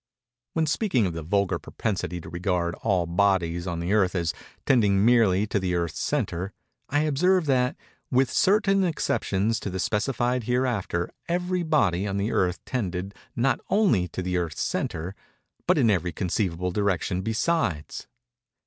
When 0.53 0.65
speaking 0.65 1.05
of 1.05 1.13
the 1.13 1.21
vulgar 1.21 1.59
propensity 1.59 2.19
to 2.21 2.27
regard 2.27 2.73
all 2.81 3.05
bodies 3.05 3.67
on 3.67 3.79
the 3.79 3.93
Earth 3.93 4.15
as 4.15 4.33
tending 4.65 5.05
merely 5.05 5.45
to 5.45 5.59
the 5.59 5.75
Earth's 5.75 5.99
centre, 5.99 6.53
I 6.89 7.01
observed 7.01 7.45
that, 7.45 7.75
"with 8.09 8.31
certain 8.31 8.83
exceptions 8.83 9.59
to 9.59 9.69
be 9.69 9.77
specified 9.77 10.45
hereafter, 10.45 11.11
every 11.29 11.61
body 11.61 12.07
on 12.07 12.17
the 12.17 12.31
Earth 12.31 12.65
tended 12.65 13.13
not 13.35 13.59
only 13.69 14.07
to 14.07 14.23
the 14.23 14.37
Earth's 14.37 14.61
centre, 14.63 15.13
but 15.67 15.77
in 15.77 15.91
every 15.91 16.11
conceivable 16.11 16.71
direction 16.71 17.21
besides." 17.21 18.07